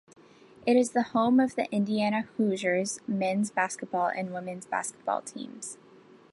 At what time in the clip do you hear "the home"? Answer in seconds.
0.93-1.39